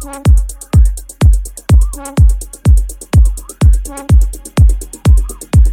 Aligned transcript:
Thank 0.00 0.28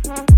you. 0.06 0.35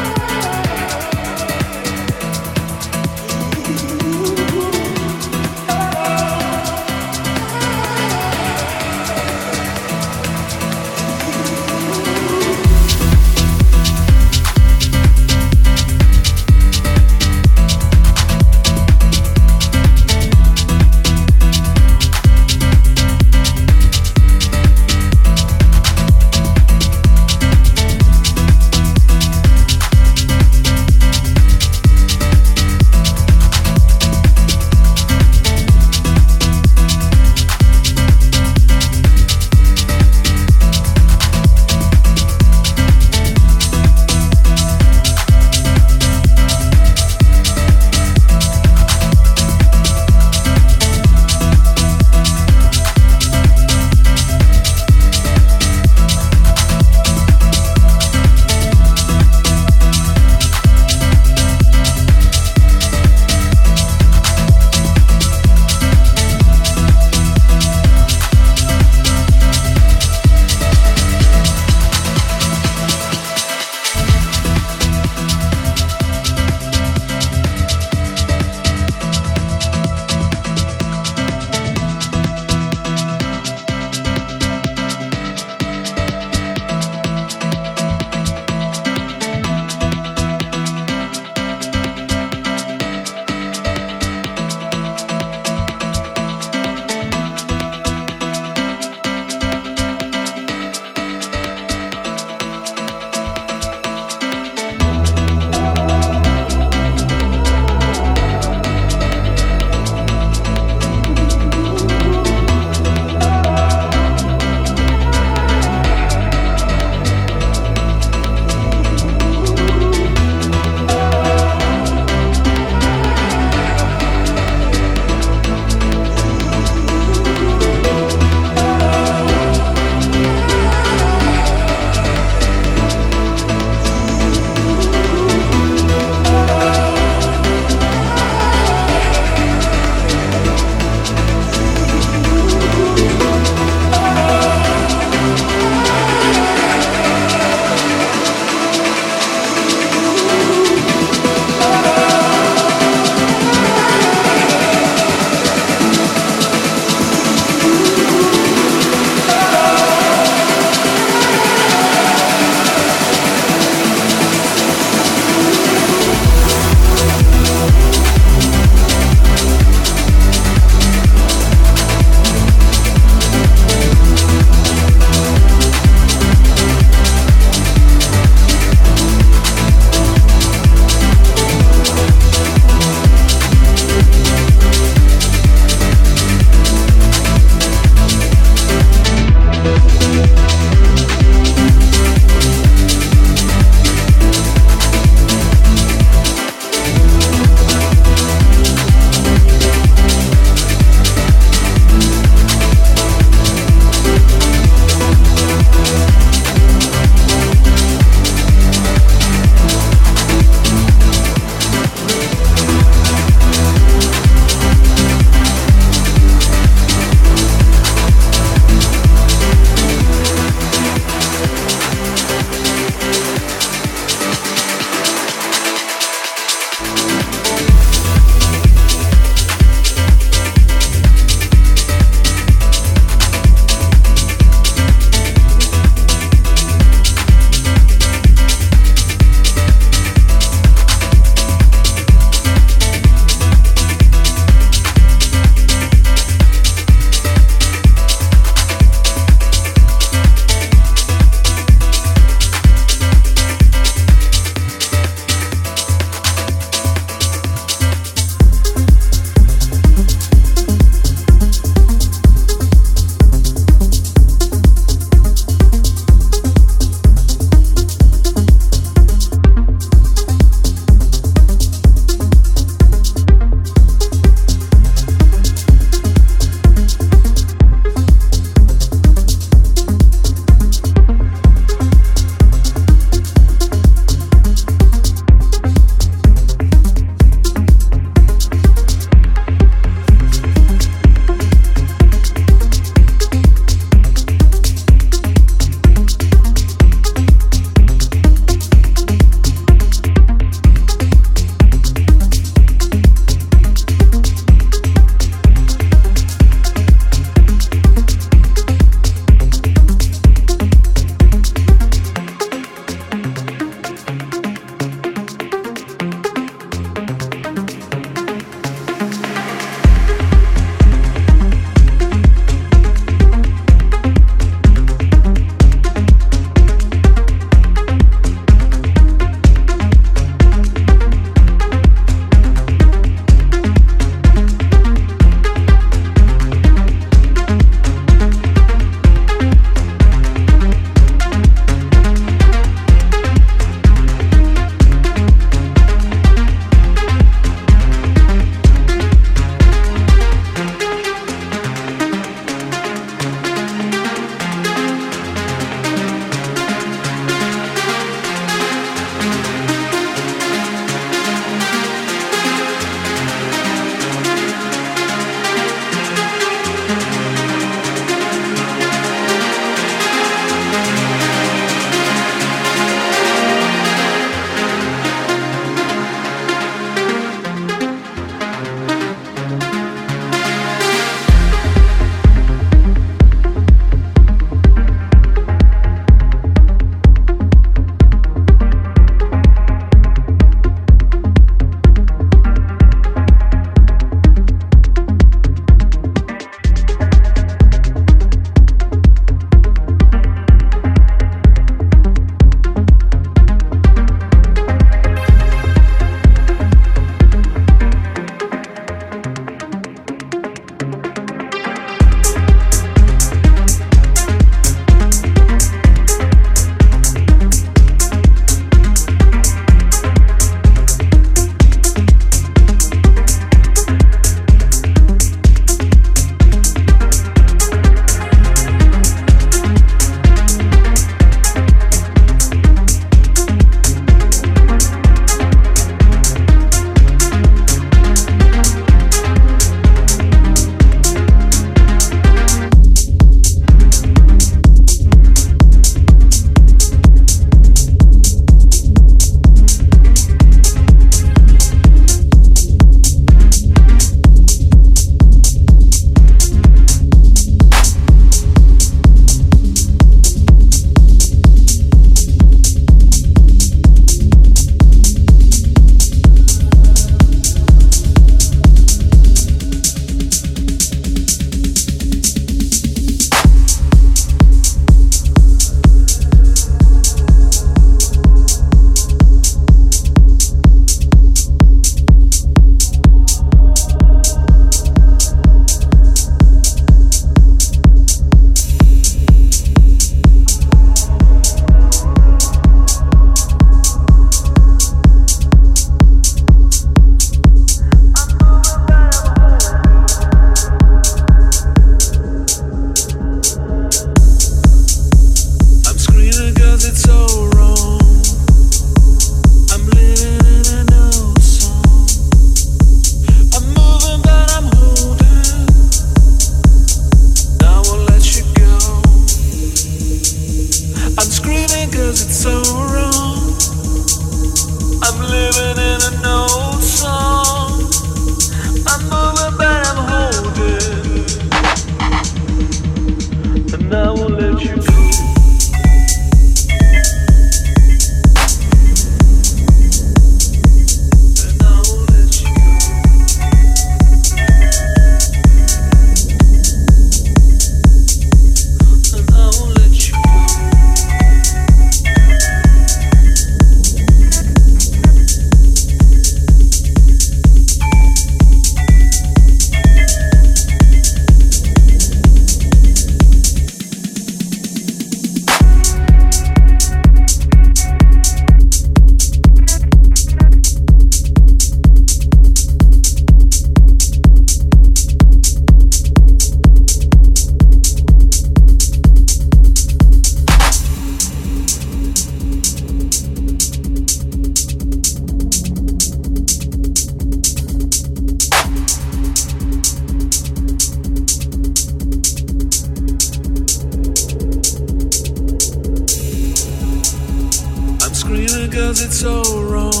Cause 598.91 599.05
it's 599.05 599.19
so 599.21 599.41
wrong. 599.69 600.00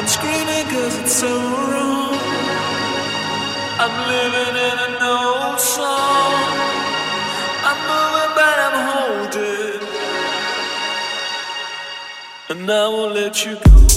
I'm 0.00 0.08
screaming 0.08 0.66
cause 0.70 0.98
it's 1.00 1.12
so 1.12 1.28
wrong. 1.28 2.14
I'm 3.82 3.94
living 4.08 4.56
in 4.68 4.76
an 4.88 5.02
old 5.02 5.60
song. 5.60 6.32
I'm 7.68 7.80
moving 7.90 8.32
but 8.34 8.56
I'm 8.66 8.76
holding. 8.88 9.80
And 12.48 12.70
I 12.70 12.88
won't 12.88 13.14
let 13.14 13.44
you 13.44 13.56
go. 13.56 13.89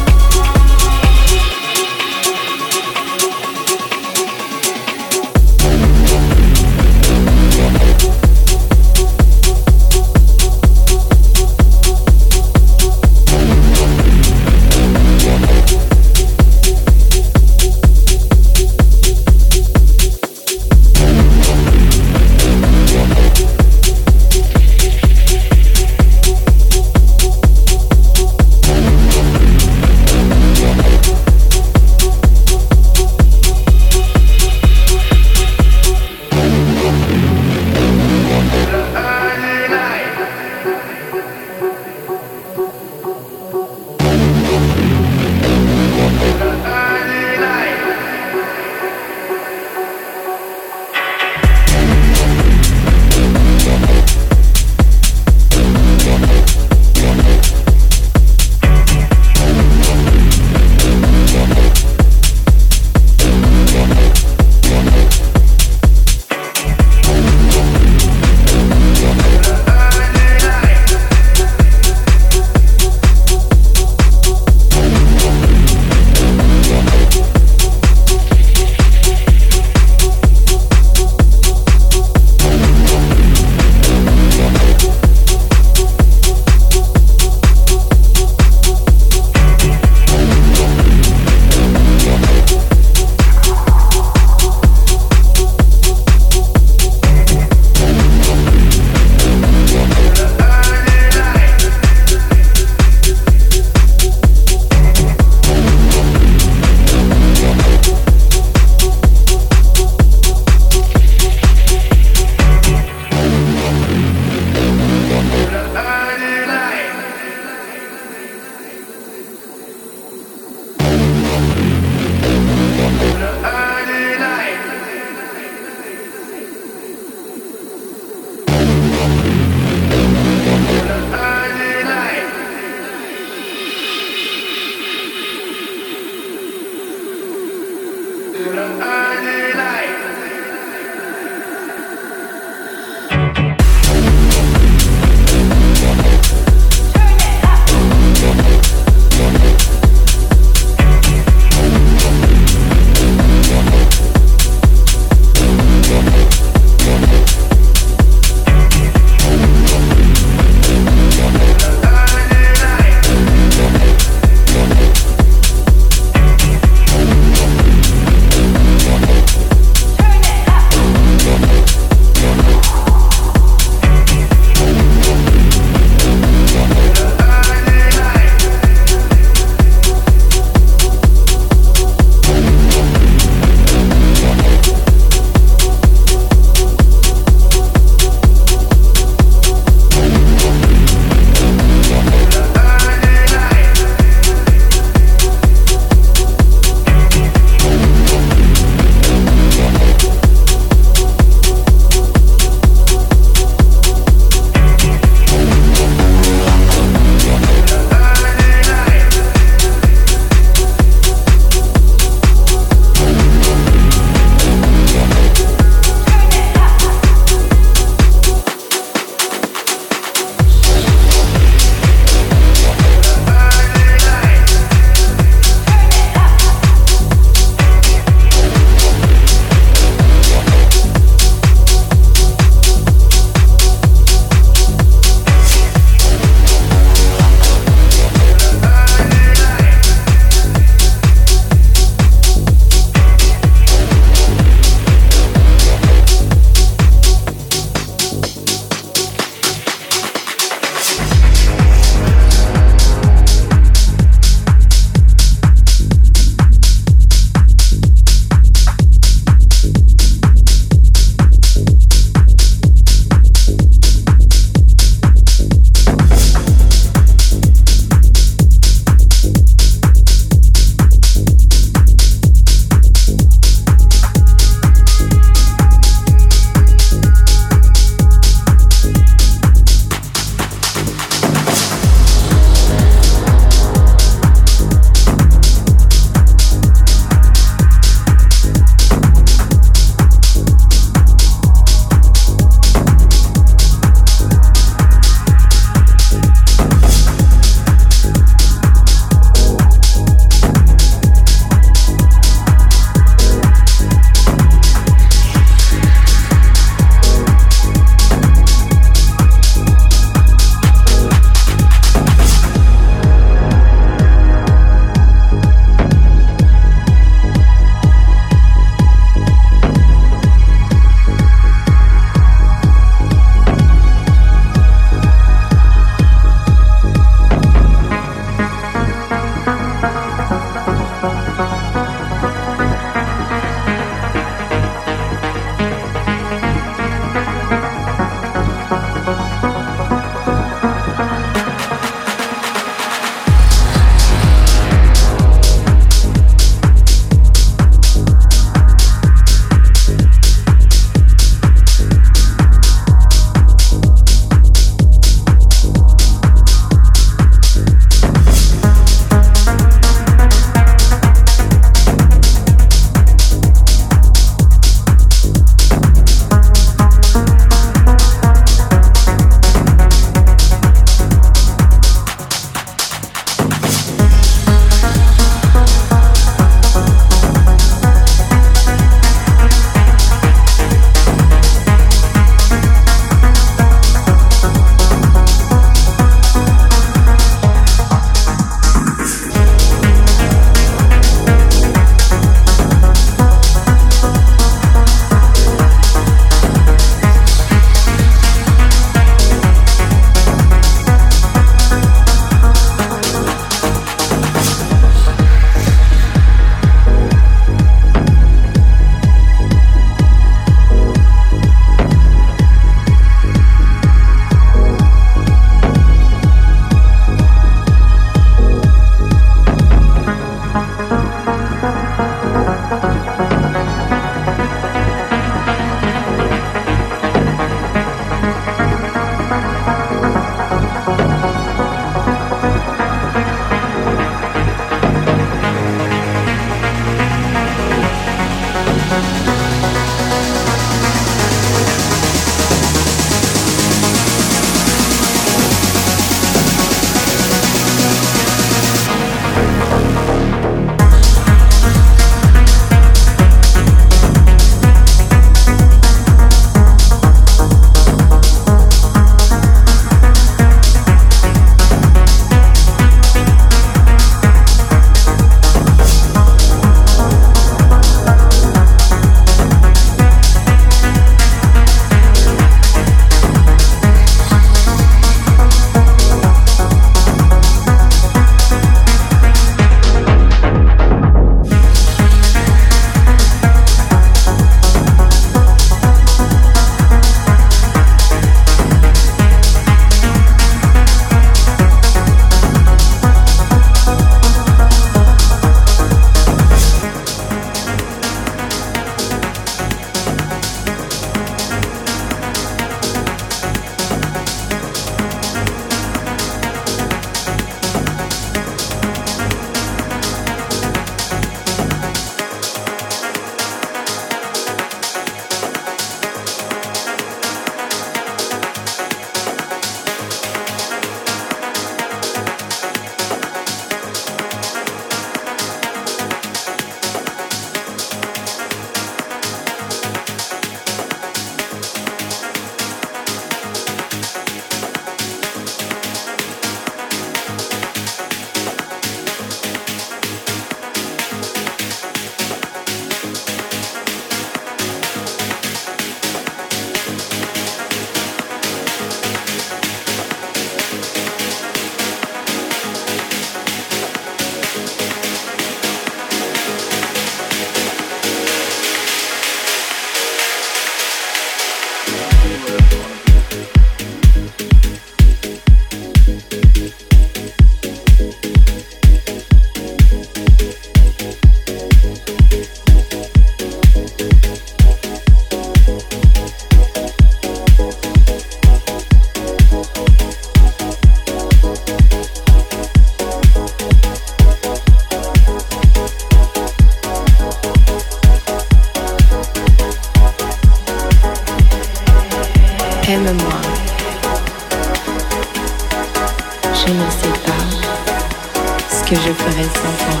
Que 598.88 598.94
je 598.94 599.00
ferais 599.00 599.42
sans 599.42 599.74
toi. 599.82 600.00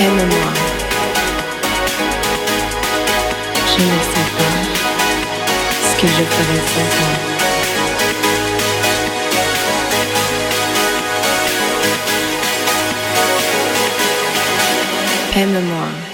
Aime-moi. 0.00 0.50
Je 3.66 3.82
ne 3.82 3.98
sais 4.12 4.28
pas 4.36 4.56
ce 5.88 5.92
que 6.00 6.06
je 6.06 6.24
ferais 6.32 6.62
sans 6.72 6.88
toi. 6.96 7.12
Aime-moi. 15.34 16.11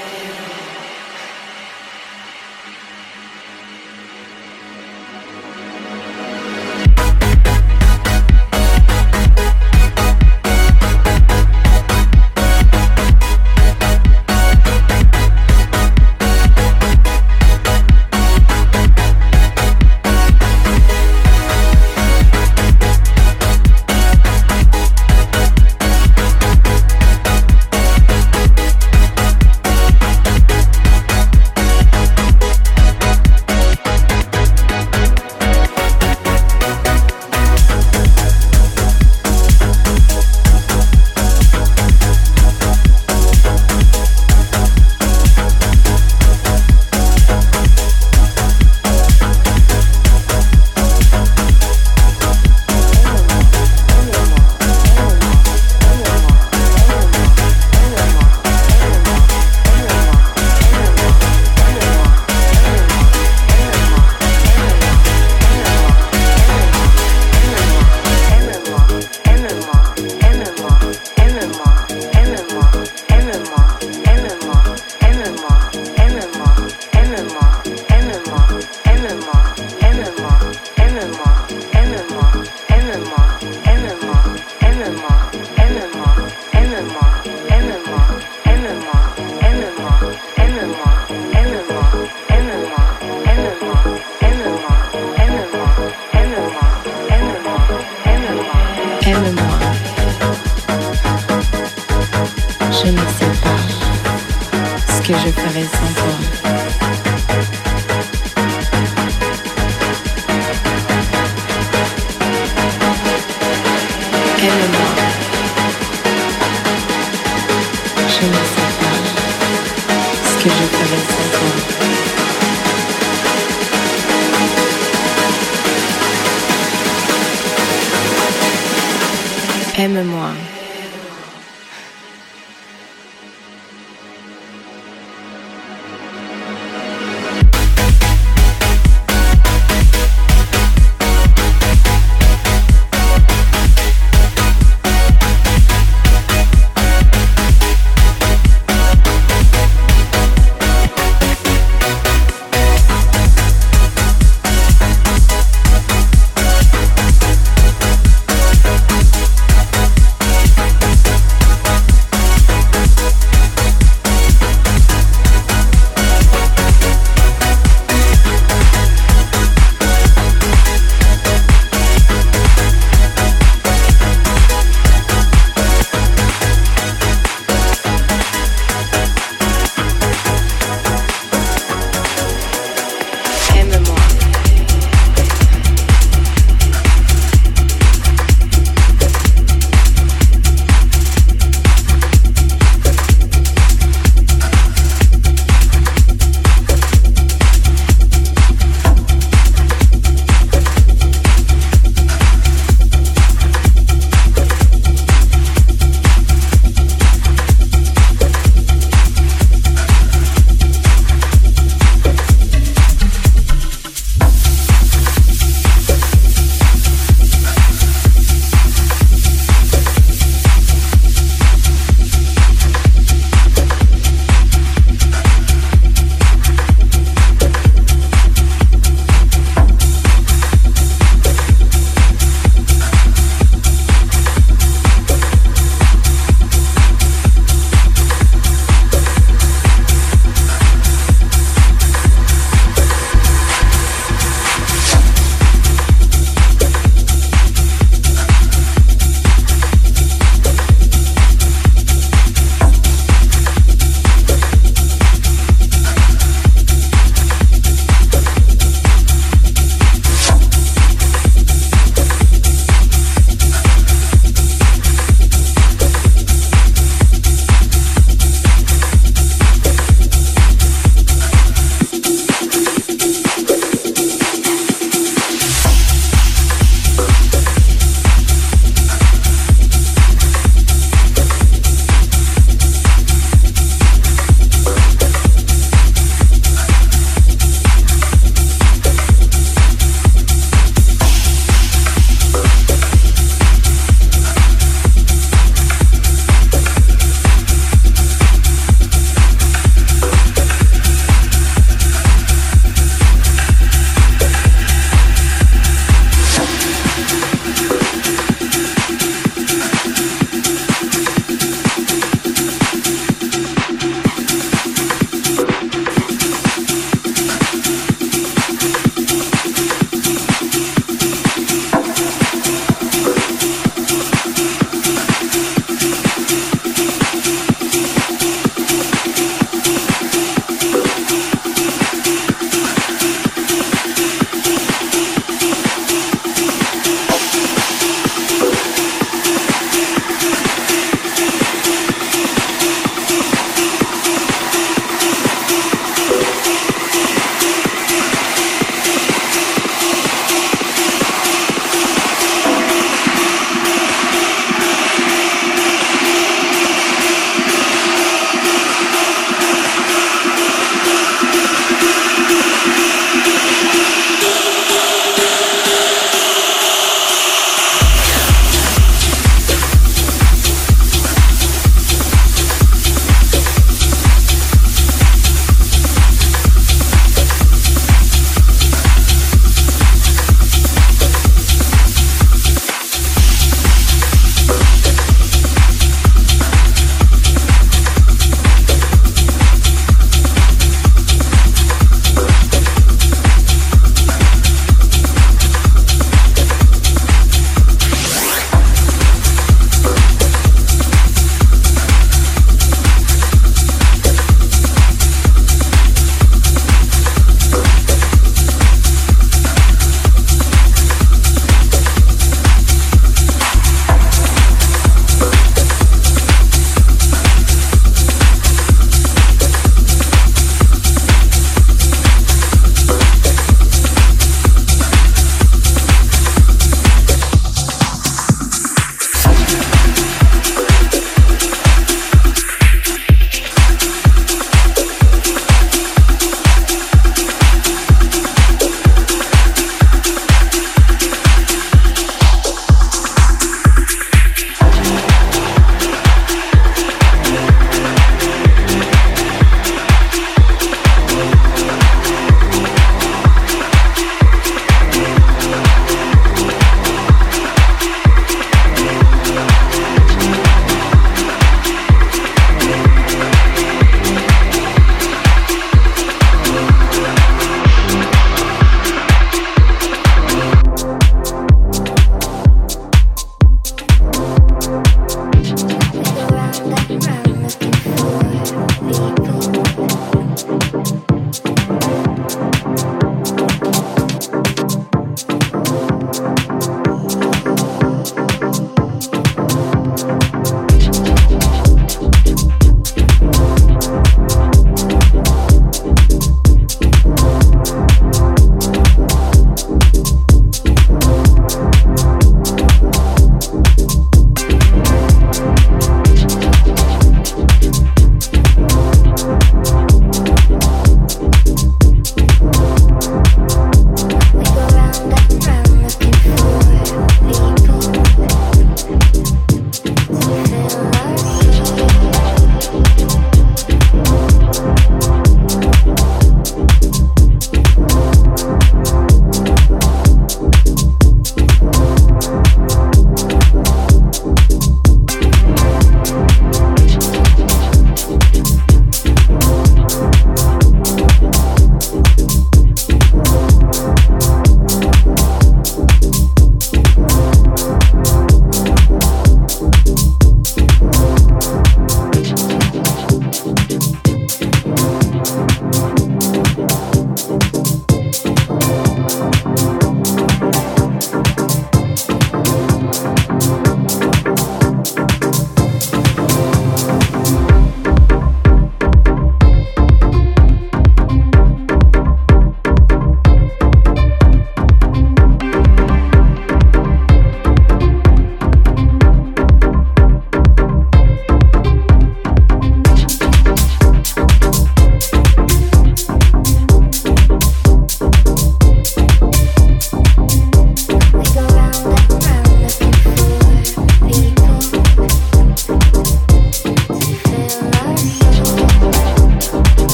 que 105.09 105.15
je 105.15 105.33
ferai 105.33 105.63
sans 105.63 105.95
toi. 105.95 106.28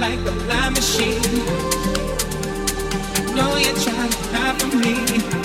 Like 0.00 0.20
a 0.20 0.30
lie 0.48 0.70
machine. 0.70 1.22
Know 3.34 3.56
you're 3.56 3.74
trying 3.74 4.10
to 4.10 4.22
hide 4.32 4.60
from 4.60 4.80
me. 4.80 5.37